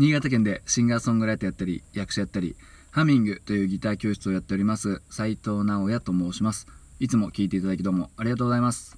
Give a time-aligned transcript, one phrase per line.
[0.00, 2.56] 新潟県でシンガーソングライターやったり役者やったり
[2.90, 6.66] ハミングというギター教室をやっております斉藤直也と申します。
[7.00, 8.96] いつも聴いていただきどうもありがとうございます。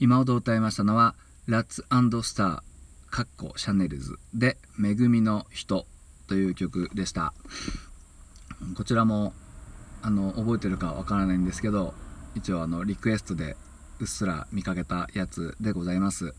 [0.00, 1.14] 今ほど歌いましたのは
[1.46, 1.84] ラッツ
[2.22, 2.62] スター
[3.10, 5.84] かっこシャネルズで恵みの人
[6.28, 7.34] という曲でした。
[8.74, 9.34] こちらも
[10.00, 11.92] あの覚えてるかわからないんですけど
[12.34, 13.54] 一応あのリクエストで
[14.00, 16.32] うっすら見かけたやつでございます。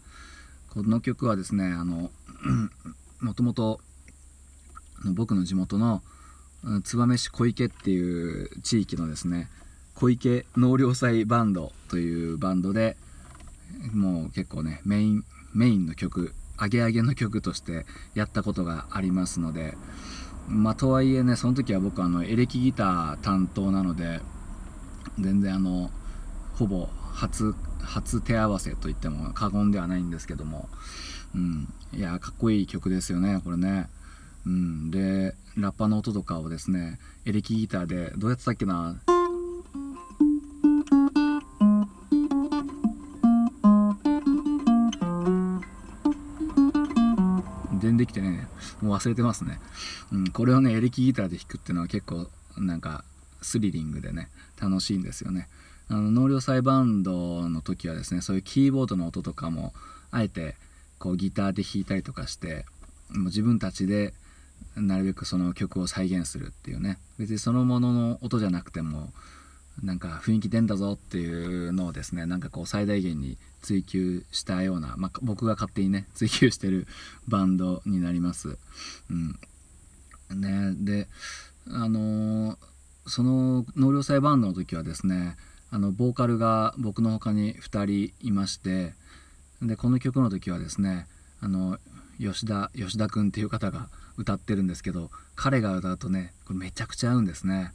[0.71, 2.09] この曲はですねあの
[3.21, 3.79] もともと
[5.13, 6.01] 僕の地元の
[6.83, 9.49] 燕市小池っていう地域のですね
[9.95, 12.97] 小池納涼祭バンドというバンドで
[13.93, 15.23] もう結構ねメイン
[15.53, 17.85] メインの曲アゲアゲの曲として
[18.15, 19.75] やったことがありますので
[20.47, 24.21] まあとはいえねその時は僕あのエレキギター担当なので
[25.19, 25.89] 全然あの
[26.55, 30.67] ほぼ初初手合わせといっても過言ではないんですけども、
[31.35, 33.87] うん、いやかっこいい曲ですよねこれね、
[34.45, 38.95] うん、でラッパの音とかをですねエレキギターでどうやってたっけな？
[47.79, 48.47] 全できてね
[48.81, 49.59] もう忘れてますね、
[50.11, 52.27] うん、これをねエレキギターで弾くっていうのは結構
[52.57, 53.03] なんか
[53.41, 54.29] スリリングでね
[54.59, 55.47] 楽しいんですよね。
[55.89, 59.73] あの納涼祭バンドの時はですねそういうキーボードの音とかも
[60.11, 60.55] あえて
[60.99, 62.65] こうギターで弾いたりとかして
[63.09, 64.13] もう自分たちで
[64.75, 69.11] なるべくその曲を再現するっていうね別にそのものの音じゃなくても
[69.83, 76.87] なんか雰囲気出んだぞっていうのをですねなんかこう最大限に追求したような、まあ、僕が勝手にね 追求してる
[77.27, 78.57] バンドになります。
[79.09, 79.39] うん
[80.29, 81.07] ね、で
[81.69, 82.57] あのー、
[83.05, 85.37] その納涼祭バンドの時はですね
[85.69, 88.93] あのボーカルが僕の他に2人いまして
[89.61, 91.07] でこの曲の時はですね
[91.41, 91.77] あの
[92.19, 97.71] 吉田吉田君っていう方が歌ってるんですけど彼が歌うとねこれめちゃくちゃ合うんですね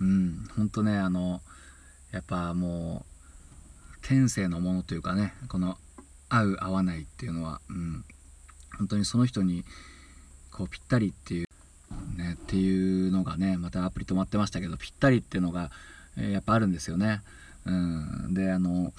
[0.00, 1.40] うんほんとねあの
[2.12, 5.76] やっぱもう天性のものというかねこの
[6.28, 8.04] 合う合わないっていうのはうん
[8.78, 9.64] 本当にその人に
[10.50, 11.46] こうぴったりっていう
[12.18, 15.70] ねっていうのがねまたアプリ止まってましたけどぴったりっていうのが
[16.18, 17.22] えやっぱあるんですよね。
[17.66, 18.92] うん、であの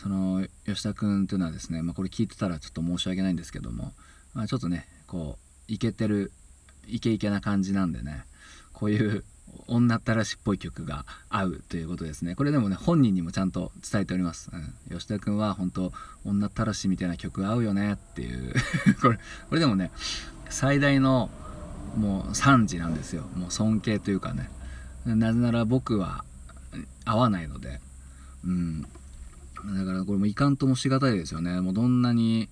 [0.00, 3.92] その吉田君というのはですね、まあ、これ聞いてたらちょっと申し訳ないんですけども、
[4.32, 5.36] まあ、ちょっとねこ
[5.68, 6.32] うイケてる
[6.88, 8.24] イケイケな感じなんでね
[8.72, 9.24] こういう
[9.66, 12.34] 女ったらしっぽい曲が合うということですね。
[12.34, 15.92] これでもね本人にもちゃんと伝えております、うん、吉田君は本当
[16.24, 18.54] 女ったらしみたいな曲合うよねっていう。
[19.02, 19.18] これ
[19.50, 19.90] これでもね
[20.48, 21.30] 最大の
[21.94, 23.28] もう賛辞なんですよ。
[23.36, 24.48] もう尊敬というかね。
[25.04, 26.24] なぜなら僕は
[27.04, 27.80] 合わないので、
[28.44, 28.86] うん、
[29.78, 31.60] だからこれもいかんともしがたいですよね。
[31.60, 32.48] もうどんなに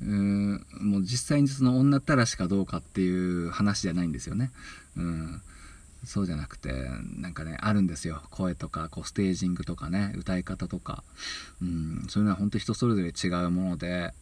[0.00, 4.50] うんもう実際にその女たらしかどうかっていう話じゃないんですよね、
[4.96, 5.40] うん、
[6.04, 6.72] そうじゃなくて
[7.20, 8.22] なんかねあるんですよ。
[8.30, 11.04] 声とかこうステージングとかね歌い方とか、
[11.60, 14.12] うん、そういうのは本当人それぞれ違うもので。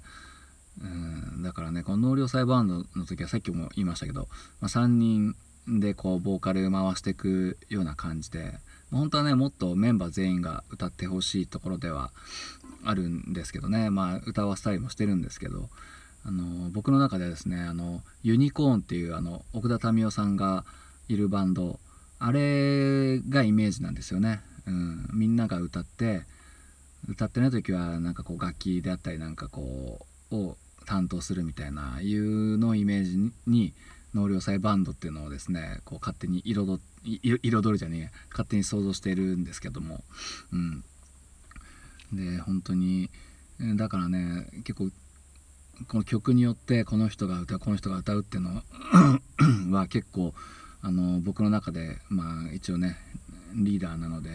[0.81, 1.43] うん。
[1.43, 4.29] だからねこの納涼祭バンドの時はさっきも言いましたけど、
[4.61, 5.35] まあ、3人
[5.67, 8.55] でこうボーカル回していくような感じで
[8.91, 12.11] 本当はねもっとメンバー全員が歌ってほしいところでは
[12.85, 13.91] あるんですけどね。
[13.91, 15.69] まあ歌わせたりもしてるんですけど。
[16.23, 20.67] あの僕の中ではですねあのユニコーンっていうあの奥田民生さんが
[21.09, 21.81] いるバンド。
[22.23, 26.25] あれがイメージなんですよね、うん、みんなが歌って
[27.09, 33.73] 歌ってない時はなんかこう楽器であったりなんかこうを担当するみたいないうのをイメージに
[34.15, 36.81] 納涼祭バンドっていうのをですねこう勝手に彩
[37.71, 40.03] るじゃねえ勝手に想像してるんですけども。
[40.53, 40.85] うん。
[42.13, 43.11] で本当に
[43.77, 44.91] だからね結構
[45.87, 50.35] この曲によってこの人が歌うこの人が歌うっていうのは 結構
[50.83, 52.97] あの僕の中でまあ一応ね
[53.55, 54.31] リーダーなので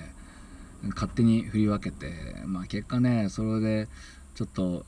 [0.89, 2.11] 勝手に振り分けて
[2.45, 3.87] まあ結果ねそれで
[4.35, 4.85] ちょっと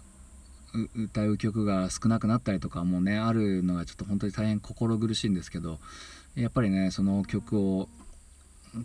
[0.96, 5.80] 歌う曲が少なくなったりとかもねあるのがちょっと本当に大変心苦しいんですけど
[6.36, 7.90] やっぱりねその曲を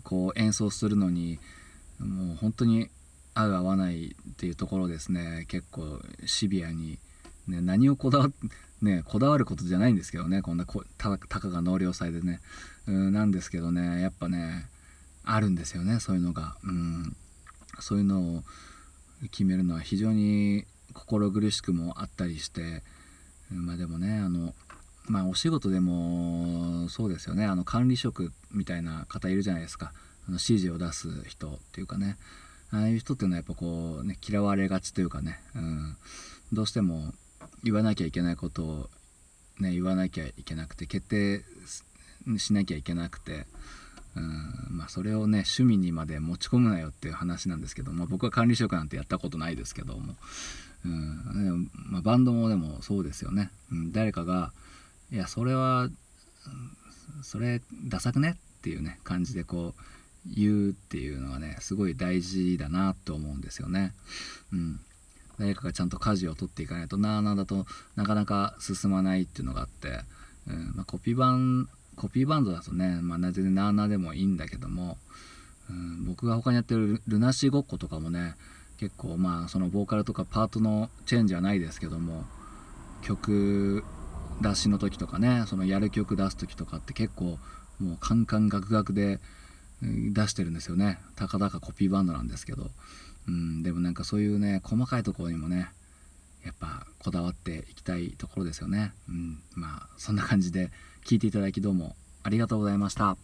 [0.03, 1.39] こう演奏するのに
[1.99, 2.89] もう本当に
[3.35, 6.99] 合う合わないっていうところですね結構シビアに、
[7.47, 8.29] ね、何をこだわ
[8.81, 10.65] ね、こだわることじゃないんですけどねこんな
[10.97, 12.41] たたかが納涼祭でね。
[12.85, 14.67] うんなんですけどねやっぱね
[15.23, 17.15] あるんですよねそういうのが、うん、
[17.79, 18.43] そういうのを
[19.31, 22.83] 決めるのは非常に心苦しくもあったりして
[23.51, 24.53] まあでもねあの
[25.05, 27.45] まあお仕事でもそうですよね。
[27.45, 29.91] あの管理職みたいな方いるじゃないですか。
[30.27, 32.17] あの指示を出す人っていうかね。
[32.71, 35.97] ああいう人っていうのはやっぱこうね嫌われがちというかね、うん、
[36.53, 37.13] どうしても
[37.63, 38.89] 言わなきゃいけないことを
[39.59, 41.43] ね言わなきゃいけなくて決定
[42.37, 43.45] しなきゃいけなくて。
[44.15, 50.15] うんまあ、それをね趣味にまで持ち込むなよっていう話なんですけど、まあ、僕は管理職なんてやったことないですけども、
[50.85, 54.51] うんまあ、バンドもでもそうですよね、うん、誰かが
[55.11, 55.89] 「いやそれは
[57.23, 59.81] それダサくね?」っていうね感じでこう
[60.25, 63.93] 言うっていうのはねすごい大事だなと思うんですよね。
[64.53, 64.79] うん、
[65.37, 67.65] 誰かがちゃんと舵を取っていかないとなあなあだと
[67.95, 70.03] なかなか進まないっていうのがあって、
[70.47, 74.97] うんまあ、コピー版コピーバンドだとね、まあ、全然なあなあでもいいんだけども、
[75.69, 78.35] うん、僕が他にやってるルナシーごっことかもね
[78.79, 82.25] 結構まあそのボーカルとかパートのチェンジはないですけども
[83.01, 83.83] 曲
[84.41, 87.37] 出しの時とかねそのやる曲出す時とかって結構
[87.79, 89.19] もうカンカンガクガクで
[89.81, 90.99] 出してるんですよね。
[91.15, 92.71] たかだかコピーバンドなんですけど、
[93.27, 95.69] うん、でもなんかそういうね細かいところにもね
[96.45, 100.71] やっぱこだわっていきたいところですよね、うん、まあそんな感じで
[101.05, 103.17] 聞いていただきどうもありがとうございました。